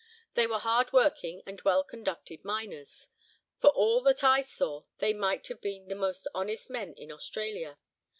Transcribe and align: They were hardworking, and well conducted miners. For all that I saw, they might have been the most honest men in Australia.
They 0.33 0.47
were 0.47 0.57
hardworking, 0.57 1.43
and 1.45 1.61
well 1.61 1.83
conducted 1.83 2.43
miners. 2.43 3.07
For 3.59 3.67
all 3.69 4.01
that 4.01 4.23
I 4.23 4.41
saw, 4.41 4.85
they 4.97 5.13
might 5.13 5.45
have 5.45 5.61
been 5.61 5.89
the 5.89 5.95
most 5.95 6.27
honest 6.33 6.71
men 6.71 6.95
in 6.97 7.11
Australia. 7.11 7.77